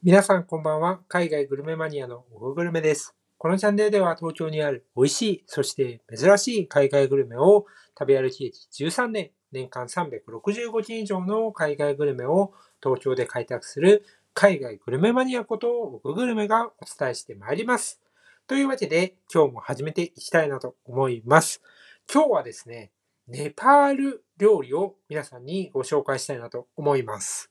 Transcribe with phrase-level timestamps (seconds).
[0.00, 1.00] 皆さんこんばんは。
[1.08, 3.16] 海外グルメマニアのオググルメです。
[3.36, 7.66] このチャンネルでは東京にある美味しい、そして珍しい海外グルメを
[7.98, 18.00] 食べ歩き歴13年、年間365件以上の海外グルメを東京で開拓する海外グルメマニアことオググルメがお伝えしてまいります。
[18.46, 21.60] というわけで今日も始めていきたいなと思います。
[22.08, 22.92] 今日はですね、
[23.26, 27.50] ネパール料理を皆さんにご紹介したいなと思います。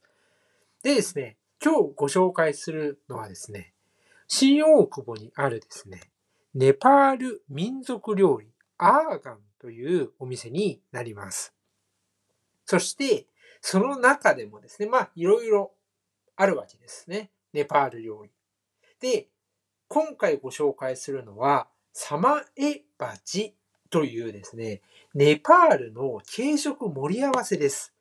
[0.81, 3.73] でですね、今日ご紹介するのはですね、
[4.27, 6.01] 新大久保にあるですね、
[6.53, 8.47] ネパール民族料理
[8.77, 11.53] アーガンというお店になります。
[12.65, 13.25] そして、
[13.61, 15.71] その中でもですね、まあ、いろいろ
[16.35, 17.31] あるわけですね。
[17.53, 18.31] ネパール料理。
[18.99, 19.27] で、
[19.87, 23.55] 今回ご紹介するのは、サマエバチ
[23.89, 24.81] というですね、
[25.15, 27.93] ネパールの軽食盛り合わせです。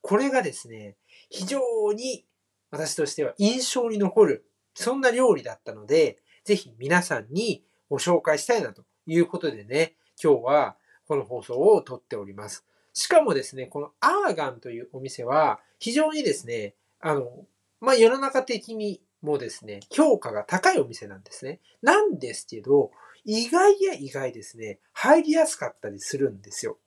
[0.00, 0.96] これがですね、
[1.30, 1.60] 非常
[1.92, 2.24] に
[2.74, 10.76] 私としては印象に残る、そんな料理だったので、ぜひ皆さんにご紹介したいなということでね、今日は
[11.06, 12.64] この放送を撮っております。
[12.92, 17.46] しかもですね、このアーガンというお店は非常にですね、あの、
[17.80, 21.60] まあ、世の中的にもですね、評価が高いお店なんですね。
[21.80, 22.90] なんですけど、
[23.24, 26.78] 意外や意外ですね、入りやすかったりするんですよ。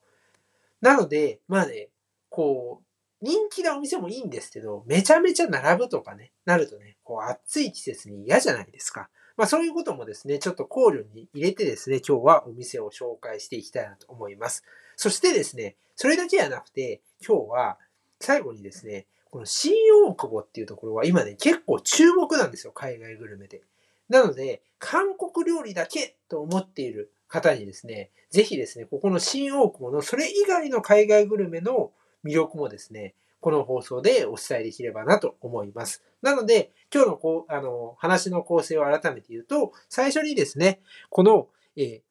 [0.82, 1.90] なので、まあね、
[2.30, 2.87] こう、
[3.22, 9.10] 人気なお店もいいんですけど、めちゃめちゃ並ぶとかね、なるとね、こう暑い季節に嫌じゃないですか。
[9.36, 14.64] まあそういうこともですね、ちょっと考慮に入れてですね、今日はお店を紹介していきたいなと思います。
[14.96, 17.78] そしてですね、それだけじゃなくて、今日は
[18.20, 19.74] 最後にですね、この新
[20.08, 23.62] 大久保っていうところは今ね、結構注目なんですよ、海外グルメで。
[24.10, 31.92] なので、韓国料理だけと思っている方にですね、ぜひですね、ここの新大久保のそれ以外の海外グルメの
[32.28, 36.04] 魅力もですね、この放送でお伝えできればなと思います。
[36.22, 42.02] なので、今日のこう、あの、話の構成を改めて言うと、最初にですね、この、えー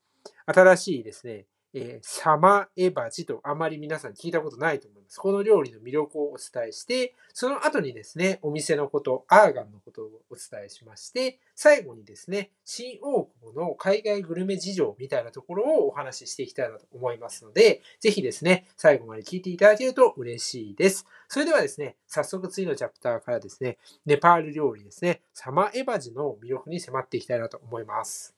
[0.46, 1.46] 新しいですね、
[1.78, 5.18] えーサマエバジとあまり皆さん聞いたことないと思います。
[5.18, 21.04] この料理の魅力をお伝えして、その後にですね、お店のこと、アーガンのことをお伝えしまして、最後にですね、新大久保の海外グルメ事情みたいなところをお話ししていきたいなと思いますので、ぜひですね、最後まで聞いていただけると嬉しいです。
[21.28, 23.76] それではですね、早速次のチャプターからですね、
[24.06, 28.35] ネパール料理ですね、サマエバジの魅力に迫っていきたいなと思います。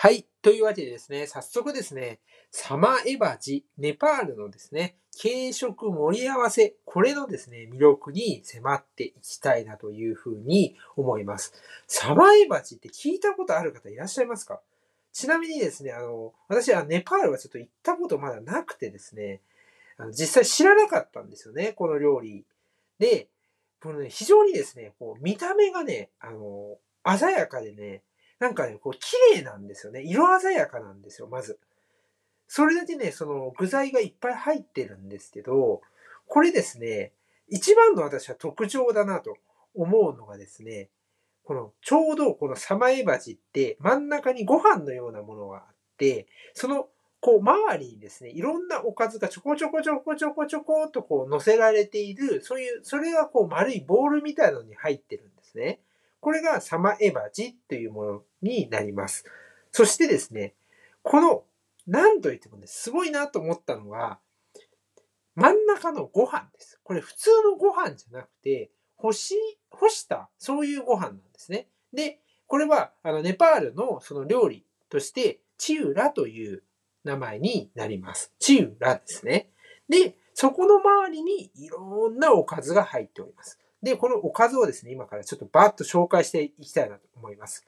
[0.00, 0.26] はい。
[0.42, 2.20] というわけでですね、早速ですね、
[2.52, 11.52] サマエバジ、ネパールのですね、軽食盛り合わせ、これのですね、魅力に迫っていきたいなというふうに思います。
[11.88, 14.60] サマエバジって聞いたことある方いらっしゃいますか？
[15.12, 19.40] ちなみにですね、あの、私はネパールはちょっと行ったことまだなくてですね、
[19.96, 22.44] あの実際知らなかったんですよね、この料理。
[23.00, 23.26] で、
[23.82, 26.78] このね、非常にですね、こう見た目がね、あの、
[27.18, 28.02] 鮮やかでね、
[28.38, 30.02] なんかね、こう、綺麗なんですよね。
[30.02, 31.58] 色鮮やかなんですよ、まず。
[32.46, 35.82] それだけね、その具材がいっぱい入ってるんですけど、
[36.26, 37.12] これですね、
[37.48, 39.36] 一番の私は特徴だなと
[39.74, 40.88] 思うのがですね、
[41.44, 45.64] この、ちょうどこのサマエバジって真ん中にご飯のようなものがあっ
[45.96, 46.88] て、その、
[47.20, 55.80] こう、周りにですね、いろんなおかずがちょこちょこちょこちょこちょこっとこう乗せられている、そういう、それがこう丸いボールみたいなのに入ってるんですね。
[56.20, 59.24] これがサマエバジというものになります。
[59.70, 60.54] そしてですね、
[61.02, 61.44] この、
[61.86, 64.18] なんといってもね、すごいなと思ったのが、
[65.34, 66.80] 真ん中のご飯です。
[66.82, 69.36] これ普通のご飯じゃなくて、干し、
[69.70, 71.68] 干した、そういうご飯なんですね。
[71.92, 76.62] で、これは、あの、ネパールのその料理として、チウラという
[77.04, 78.32] 名前になります。
[78.38, 79.50] チウラですね。
[79.88, 83.58] で、そこの周りにいろんなおかずが入っております。
[83.82, 87.66] で、このおかずをですね、今からちょっとバーッと紹介していきたいなと思います。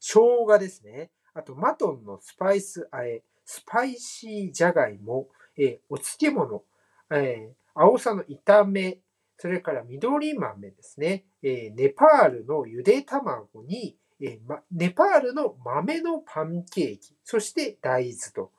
[0.00, 1.10] 生姜ですね。
[1.34, 6.62] あと、マトンのスパイスあえ、スパイシーじゃがいも、えーお漬物、
[7.10, 8.98] えー、青さの炒め、
[9.38, 11.24] それから緑豆ですね。
[11.42, 18.52] えーネパールのゆで卵に、えーま、ネパールの豆のパンケーキ、そして大豆と。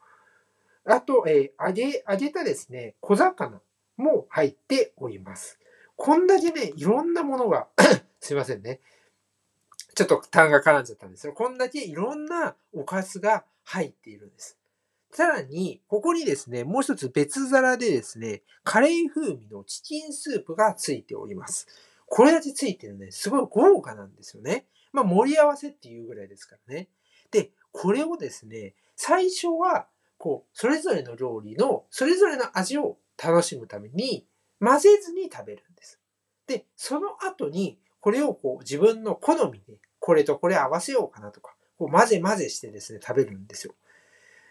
[0.86, 3.62] あと、えー揚げ、揚げたですね、小魚
[3.98, 5.60] も入っております。
[6.02, 7.68] こんだけね、いろんなものが、
[8.22, 8.80] すいませんね。
[9.96, 11.34] ちょっと単が絡んじゃったんですよ。
[11.34, 14.58] こんだけいろんなおかずが入っているんです。
[15.12, 21.68] さらに、ここにですね、もう一つ別皿でですね、カレー風味のチキンスープがついております。
[22.06, 24.68] これだけついてるね、すごい豪華なんですよね。
[24.94, 26.88] まあ盛り合わせっていうぐらいですからね。
[27.30, 34.26] で、これをですね、最初は、こう、それぞれの料理の、それぞれの味を楽しむために、
[34.60, 35.64] 混ぜずに食べる
[36.50, 36.66] で。
[36.76, 43.74] その後に、これをこう自分の好みで、これとこれ合わせようかなとか、こう混ぜ混ぜしてですね、食べるんですよ。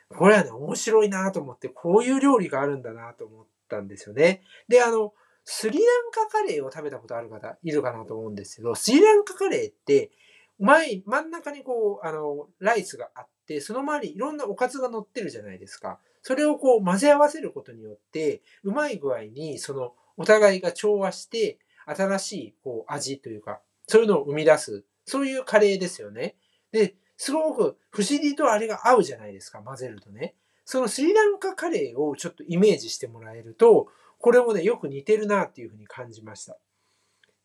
[0.08, 4.42] これはね、面白いなと思って、こういう料理があるんだなと思ったんですよね。
[4.68, 5.12] で、あの、
[5.44, 10.10] スリランカカレーを食べたことある方いるかなと思うんですけど、スリランカカレーって、
[10.58, 16.00] 前、真ん中にこう、あの、ライスがあって、その周りいろんなおかずが乗ってるじゃないですか。
[16.22, 21.58] それをこう混ぜ合わせることによって、うまい具合に、その、お互いが調和して、
[21.88, 26.36] 新しいこう味というか、そういうのを生み出す、そういうカレーですよね。
[26.72, 30.34] で、すごく不思議とあれが合うじゃないですか、混ぜるとね。
[30.64, 33.88] そのスリランカカレーをちょっとイメージしてもらえると、
[34.18, 36.58] これもね、よく似てるなっていうふうに感じました。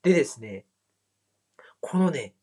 [0.01, 0.65] でですね、
[1.79, 2.33] このね、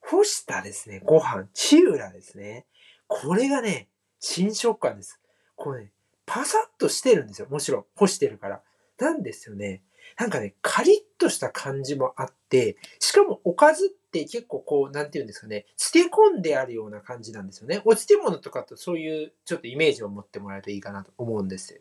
[0.00, 2.66] 干したですね、ご飯、チウラですね。
[3.06, 3.88] これがね、
[4.18, 5.20] 新食感です。
[5.56, 5.92] これね、
[6.26, 7.48] パサッとしてるんですよ。
[7.50, 8.62] もちろん、干してるから。
[8.98, 9.82] なんですよね。
[10.18, 17.82] なんかね、カリッとした感じもあって、しかもおかずって結構こう、なんて言うんですかね、漬け込んであるような感じなんですよね。
[17.84, 21.80] お漬物とかとそういうちょっとイメージを持ってもらえるといいかなと思うんですよ。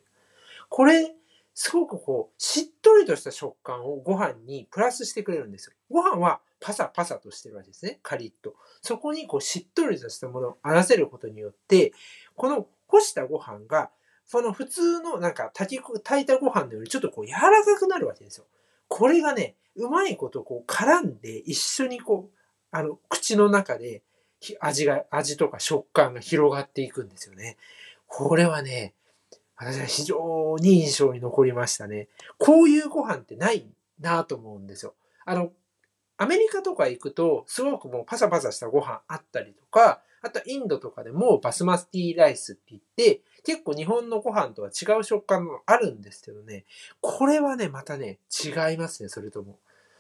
[0.70, 1.16] これ、
[1.56, 5.74] すごくこう、しっとりとした食感をご飯にプラスしてくれるんですよ。
[5.90, 8.00] ご飯はパサパサとしてるわけですね。
[8.04, 8.56] カリッと。
[8.82, 11.94] そこにこう、しっとりとしたものを合わせることによって、
[12.36, 13.92] この干したご飯が
[14.30, 18.46] その普通のなんか炊き、炊いたご飯のよりちょっとこう柔らかくなるわけですよ。
[18.90, 22.38] これがね、うまいことこう絡んで一緒にこう、
[22.72, 24.04] あの、口の中で
[24.60, 27.56] 味が、味とか食感が広がっていくんですよね。
[28.08, 28.94] これはね、
[29.56, 32.08] 私は非常に印象に残りましたね。
[32.38, 33.66] こういうご飯ってない
[34.00, 34.96] なと思うんですよ。
[35.26, 35.52] あの、
[36.18, 46.66] アメリカとか行くと、すごくもうパサパサしたご飯あったりとか、あとインドとかでもバスマスティーライスって言って、結構日本のご飯とは違う食感もあるんですけどね、
[47.02, 49.60] これはね、またね、違いますね、それとも。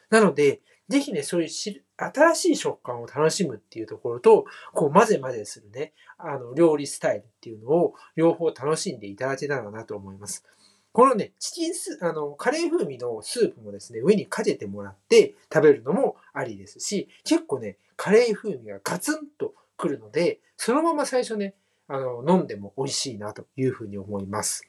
[0.10, 1.50] なので、ぜひね、そういう
[1.98, 10.44] 新しい食感を楽しむっていうところと、こう混ぜ混ぜするね、あの、料理スタイルっていうのを両方楽しんでいただけたらなと思います。
[10.92, 21.56] このね、チキンス、あの、カレー風味のスープもですね、上にかけてもらって食べるのもありですし、結構ね、カレー風味がガツンとくるので、そのまま最初ね、
[21.88, 24.68] あの、飲んでも美味しいなというふうに思います。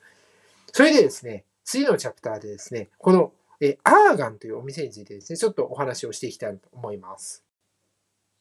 [0.72, 7.44] それでですね、次のチャプターでですね、このえアーガンというお店についてですね、ちょっとお話をしていきたいと思います。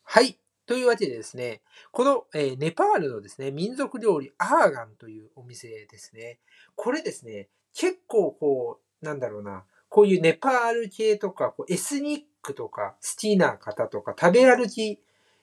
[0.03, 0.37] はい。
[0.65, 1.61] というわけでですね、
[1.91, 6.39] この、えネパールのですね、民族料理アーガンというお店ですね。
[6.75, 15.01] これですね、結構こう、なんだろうな、こういうネパール系とか、こうエスニックとか好きな方とか、食べ歩き、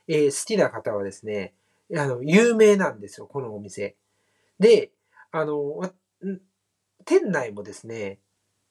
[0.09, 1.55] えー、好きな方はですね、
[1.95, 3.97] あの、有名なんですよ、このお店。
[4.59, 4.91] で、
[5.31, 5.81] あの、
[7.05, 8.19] 店内もですね、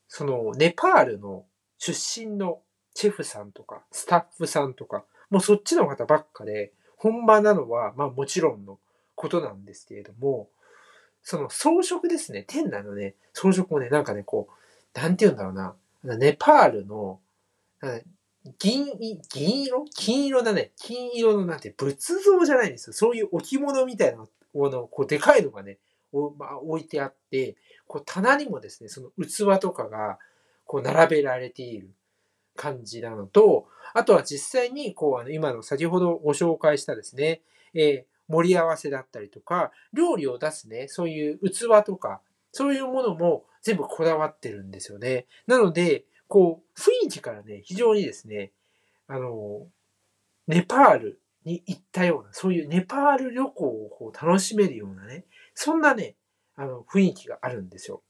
[0.08, 1.46] その、ネパールの
[1.78, 2.62] 出身の
[2.94, 8.80] シェフさんとか、スタッフさんとか、もうそっちの方ばっかで、本場なのは、まあもちろんの
[9.16, 10.50] ことなんですけれども、
[11.22, 14.48] その装飾ですね、店内のね、装飾もね、なんかね、こ
[14.96, 15.76] う、なんて言うんだろうな、
[16.18, 17.20] ネパールの、
[18.60, 18.86] 銀、
[19.30, 19.86] 銀色？
[19.96, 20.72] 金色だね。
[20.78, 22.94] 金色のなんて仏像じゃないんですよ。
[22.94, 25.80] そういう置物みたいなもの、こうでかいのがね、
[26.14, 27.56] おまあ、置いてあって、
[27.88, 30.20] こう棚にもですね、その器とかが
[30.66, 31.90] こう並べられている
[32.56, 37.42] 感じなのと、あとは実際にこうあの今の先ほどご紹介したですね、
[37.74, 42.22] えー、盛り合わせだったりとか、料理を出すね、そういう器とか、
[42.52, 45.26] そういうものも全部こだわってるんですよね。
[45.48, 48.52] なので、こう、雰囲気からね、非常にですね、
[49.08, 49.68] あの、
[50.48, 56.16] ネパールに行ったような、そういうネパール旅行をこう楽しめるようなね、そんなね、
[56.56, 58.02] あの、雰囲気があるんですよ。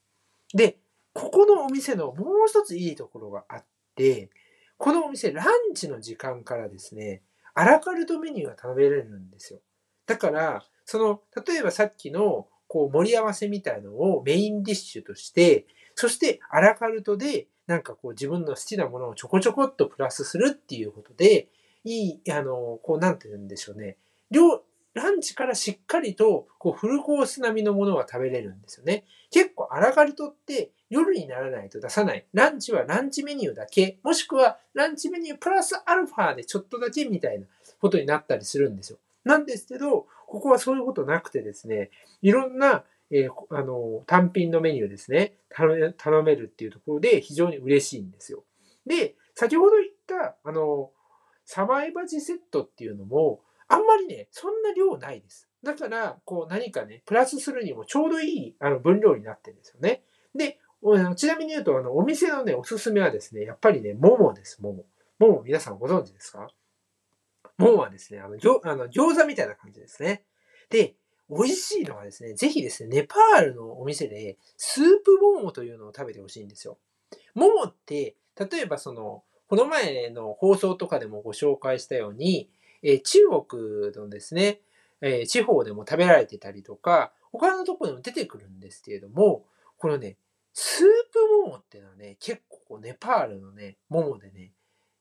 [0.53, 0.79] で、
[1.13, 4.29] ここのお店のもう一ついいところがあって、
[4.77, 9.61] このお店、ランチの時間からですね、アラカルトメニューが食べれるんですよ。
[10.05, 21.47] だから、その、例えばさっきの、こう、盛り合わせみたいのをメインディッシュとして、そしてアラカルトでなんかこう自分の好きなものをちょこちょこっとプラスするっていうことで、
[21.83, 23.97] いい、あの、こうなんて言うんでしょうね。
[24.31, 24.61] 量、
[24.95, 29.03] ランチからしっかりと、こう、フルコース並みのものが食べれるんですよね。
[29.29, 32.25] 結構、アラガルトって夜にならないと出さない。
[32.33, 37.45] ランチはランチメニューだけ、もしくはランチメニュープラスアルファでちょっとだけみたいな
[37.81, 38.97] ことになったりするんですよ。
[39.25, 41.91] なんですけど、ここはそういうことなくてですね、
[42.21, 48.43] いろんなえー、あの、単品のメニューですね、頼めるっていうところで非常に嬉しいんですよ。
[48.85, 50.91] で、先ほど言った、あの、
[51.45, 55.49] サバイバジセットっていうのも、あんまりね、そんな量ないです。
[55.63, 60.03] だから、こう何かね、プラスするにもちょうどいいあの分量になってるんですよね。
[60.35, 60.59] で、
[61.15, 64.85] ちなみに言うと、あの、お店のね、おすすめはですね、やっぱりね、桃です、桃。
[65.17, 66.47] ももも皆さんご存知ですか？
[67.57, 70.25] ももはですね、あの、ぎょあの餃子みたいな感じですね。
[70.69, 70.95] で、
[71.29, 76.77] 美味しいのはですね、ぜひですね、ネパールのお店でスープモモというのを食べてほしいんですよ。
[77.33, 82.49] モモって、例えばその、この前の放送とかでもご紹介したように、
[82.83, 84.61] え中国のですね、
[85.01, 89.45] え地方でも食べられてたりとか、他のところでも出てくるんですけれども、
[89.77, 90.17] このね、
[90.53, 94.53] スープモモっていうのはね、結構ネパールのね、モモでね、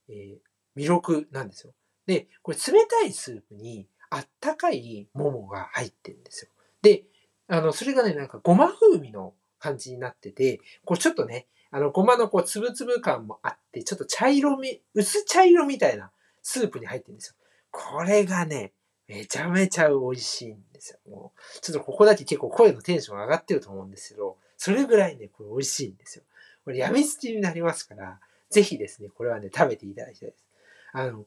[0.08, 1.74] えー、魅力なんですよ。
[2.06, 6.50] で、これ冷たいスープにあったかいモモが入ってるんですよ。
[6.83, 7.02] で、
[7.49, 17.35] あの、それがね、なんかごま風味の感じになってて、こうちょっとね、あの、ごまのこう、つぶつぶ感もあって、ちょっと茶色み、薄茶色みたいなスープに入ってるんですよ。
[17.73, 18.73] これがね、
[19.09, 20.99] めちゃめちゃ美味しいんですよ。
[21.11, 26.25] もう、ちょっとここだけ結構声のテンション上がってると思うんですけど、それぐらいね、これ美味しいんですよ。
[26.64, 30.44] これやみつきになりますから、ぜひですね、これはね、食べていただきたいです。
[30.92, 31.26] あの、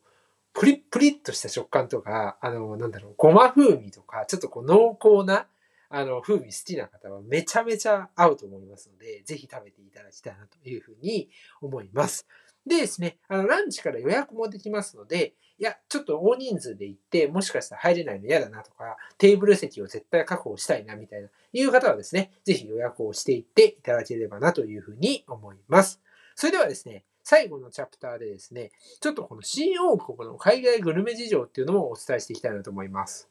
[0.58, 5.46] プリップリッとした食感とか、あの、なんだろう、ごま風味とか、ちょっとこう濃厚な、
[5.88, 11.30] あの、風味好きな方はめちゃめちゃ合うと思いますので、ぜひ食べていただきたいなというふうに
[11.62, 12.26] 思います。
[12.66, 26.02] でですね、あの、ランチから予約もできますので、いや、ちょっと大人数で行って、もしかしたら入れないの嫌だなとか、テーブル席を絶対確保したいなみたいな、いう方はですね、ぜひ予約をしていっていただければなというふうに思います。
[26.34, 33.30] それではですね、最後のチャプターでですね、ちょっとこの新大久保の海外グルメ事情っていうのもお伝えしていきたいなと思います。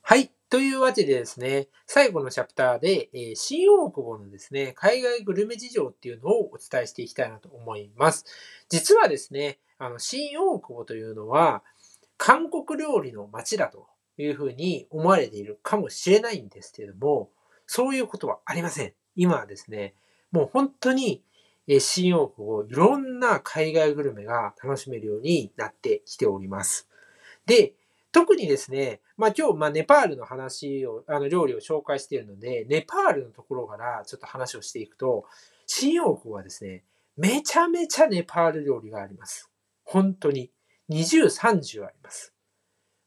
[0.00, 0.30] はい。
[0.48, 8.24] というわけでですね、最後のチャプターで、えー、新大久保のですね、海外グルメ事情っていうのをお伝えしていきたいなと思います。
[8.70, 11.62] 実はですね、あの、新大久保というのは、
[12.16, 13.86] 韓国料理の街だと
[14.16, 17.28] いうふうに思われているかもしれないんですけれども、
[17.66, 18.94] そういうことはありません。
[19.14, 19.94] 今はですね、
[20.32, 21.22] もう本当に、
[21.68, 26.88] え新大久保、いろんな海外グルメが楽しめるようになってきております。
[27.44, 27.74] で、
[28.12, 35.26] 特にですね、まあ今日、まあネパールの話を、あの料理を紹介しているので、ネパールのところからちょっと話をしていくと、
[35.66, 36.84] 新大久保はですね、
[37.16, 39.50] めちゃめちゃネパール料理があります。
[39.84, 40.50] 本当に。
[40.88, 42.32] 20、30あります。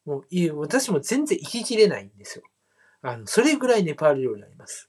[0.05, 2.43] もう、私も全然行ききれないんですよ。
[3.01, 4.88] あの、それぐらいネパール料理あります。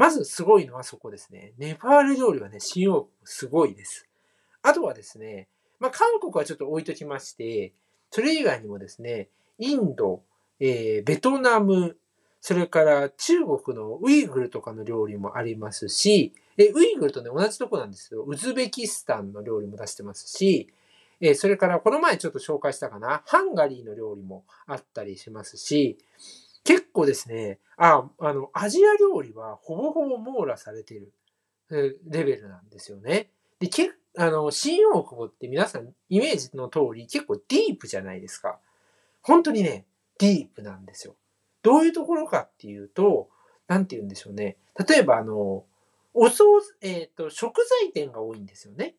[0.00, 1.52] まずすごいのはそこですね。
[1.58, 4.08] ネパール料理はね、新大久保すごいです。
[4.62, 5.46] あとはですね、
[5.78, 7.74] まあ韓国はちょっと置いときまして、
[8.10, 9.28] それ以外にもですね、
[9.58, 10.22] インド、
[10.58, 11.98] えー、ベトナム、
[12.40, 20.72] それから中国のウイグルとかの料理もありますし、えウイグルとね、同じとこなんですけど、ウズベキスタンの料理も出してますし、
[21.20, 25.98] えそれからこの前ちょっと紹介したかな、ハンガリーの料理もあったりしますし、
[26.64, 31.12] 結構ですね、あ、あの、アジア料理はほぼほぼ網羅されている
[31.70, 33.30] レベルなんですよね。
[33.58, 38.58] で、けあの、新大久保って皆さんイメージの通り結構ディープじゃないですか。
[39.22, 39.86] 本当にね、
[40.18, 41.14] ディープなんですよ。
[41.62, 43.28] どういうところかっていうと、
[43.68, 44.56] なんて言うんでしょうね。
[44.88, 45.64] 例えばあの、
[46.12, 46.44] お惣、
[46.80, 48.96] えっ、ー、と、食材店が多いんですよね。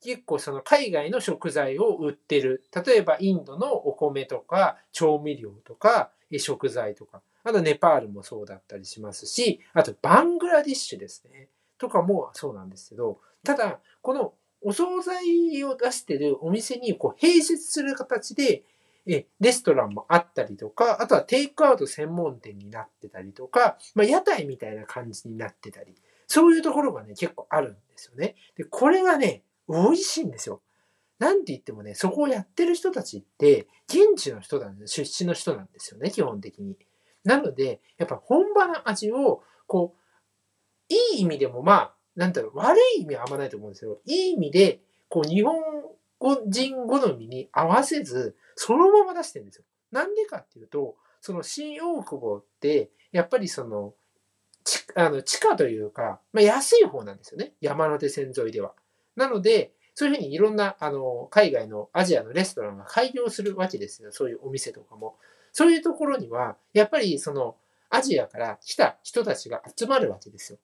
[0.00, 2.64] 結構その海外の食材を売ってる。
[2.84, 7.22] 例えばインドのお米とか調味料とか食材とか。
[7.44, 11.48] あとネパールもそうだったりしますし、あとバングラディッシュですね。
[11.78, 18.64] とかもそうなんですけど、ただ、このお惣菜を出してるお店にこう併設する形で、
[19.06, 25.94] え、レストランもあったりとか、あとはテイクアウト専門店になってたりとか、まあ、屋台みたいな感じになってたり、
[26.26, 28.34] そういうところがね、結構あるんですよね。
[28.56, 30.60] で、これがね、美味しいんですよ。
[31.18, 36.76] なんて言ってもね、そこをやってる人たちって、現地の人なんです、出身の人なんですよね、基本的に。
[37.24, 45.54] なので、やっぱ本場の味を、こう、いい意味でもまあ、なんだろう、悪い意味はあんまないと思うんですけど、いい意味で、こう、日本
[46.46, 49.64] 人好みに合わせず、そのまま出してるんですよ。
[49.90, 53.94] なんでかっていうと、その新大久保って、やっぱりその、
[54.64, 57.54] ちあの地下というか、まあ、安い方なんですよね。
[57.60, 58.74] 山手線沿いでは。
[59.16, 64.12] なので、そういうふうにいろんな、あの、海外のアジアのレストランが開業するわけですよ。
[64.12, 65.16] そういうお店とかも。
[65.50, 67.56] そういうところには、やっぱりその、
[67.90, 70.58] アジアから来た人たちが集まるわけですよ。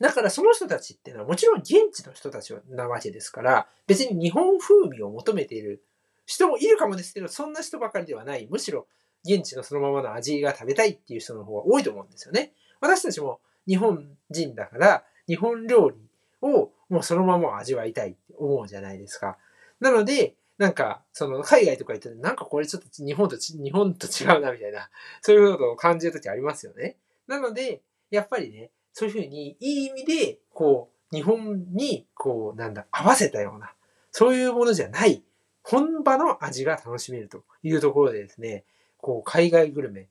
[0.00, 5.84] だからその人たちっていうのはもちろん現地の人たちなわけですから、別に日本風味を求めている
[6.24, 8.48] 人もいるかもですけど、そんな人ばかりではない。
[8.50, 8.86] むしろ
[9.26, 12.54] 現地のそのままの味が食べたいっていう人の方が多いと思うんですよね。
[12.80, 15.96] 私たちも日本人だから、日本料理
[16.40, 19.36] をもうそのまま味わいたいって思うじゃないですか。
[19.80, 24.88] なので、なんか、その海外とか行って、なんかこれちょっと日本と日本と違うなみたいな、
[25.20, 26.96] そういうことを感じるときありますよね。
[27.26, 33.72] なので、やっぱりね、そういうふうにいい意味で、こう、日本に、こう、なんだ、合わせたような、
[34.12, 35.24] そういうものじゃない、
[35.64, 38.62] 本場の味が楽しめるというところでですね、
[38.98, 40.06] こう、海外グルメ、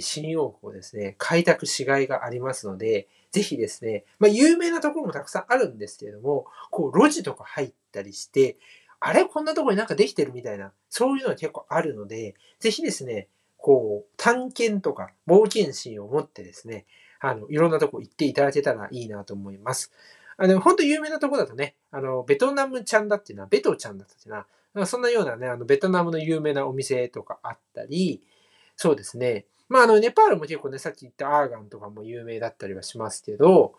[0.00, 8.56] 新大久保ですね、開拓しがいがありますので、ぜひですね、まあ、有名なところもたくさんあるんですけれども、こう、路地とか入ったりして、
[9.00, 16.86] あれこんなとこになんかできてるみたいな、そういうのが結構あるので、ぜひですね、こう、探検とか冒険心を持ってですね、
[17.20, 19.92] あの、いろんなとこ行っていただけたらいいなと思います。
[20.36, 24.30] あの、本当有名なとこだとね、あの、ベトナムちゃんだっていうのは、ベトちゃんだったってい？
[24.30, 24.44] うの
[24.80, 28.22] は、そんなようなね、あの、ベトナムの有名なお店とかあったり、
[28.76, 29.46] そうですね。
[29.68, 33.74] まあ、あの、ネパールも結構ね、さっき言ったアーガンとかも有名だったりはしますけど、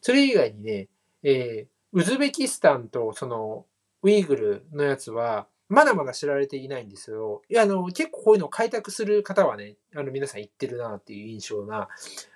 [0.00, 0.88] それ以外にね、
[1.22, 3.66] えー、ウズベキスタンとその、
[4.02, 7.42] ウイグルのやつは、まだまだ知られていないんですよ。
[7.48, 11.88] いや、あの、結構こういうのを開拓する方はね、あの、皆さん行ってるなっていう印象な、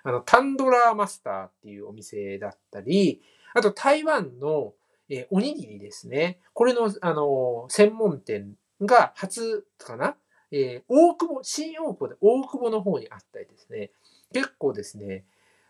[0.03, 3.21] あの、タンドラーマスターっていうお店だったり、
[3.55, 4.75] あと台湾の、
[5.11, 6.39] えー、おにぎりですね。
[6.55, 10.17] これの、あの、専門店が初かな？
[10.51, 13.91] えー、大久保、新大久保で大久保の方にあったりですね、
[14.33, 15.25] 結構ですね、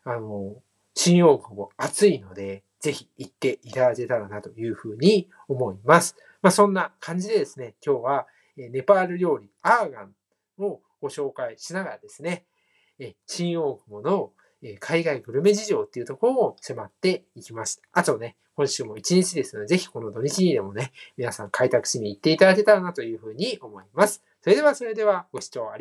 [0.05, 0.57] あの、
[0.95, 6.17] 新大久保暑いので、ぜひ行っていただけたらなというふうに思います。
[6.43, 10.15] まあ、そんな感じでですね、今日はネパール料理アーガン
[10.59, 12.45] をご紹介しながらですね、
[13.27, 14.33] 新大久保の
[14.81, 17.83] 海外グルメ事情っていうところを迫っていきました。
[17.93, 24.25] あとね、今週も一日ですので、ぜひこの土日にでもね、皆さん開拓しに行っていただけたらなというふうに思います。
[24.49, 25.76] それではそれではご視聴ありがとうございました。